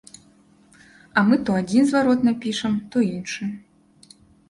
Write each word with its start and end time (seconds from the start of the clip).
А 1.19 1.25
мы 1.27 1.39
то 1.51 1.59
адзін 1.65 1.83
зварот 1.91 2.19
напішам, 2.31 2.83
то 2.95 3.07
іншы. 3.15 3.43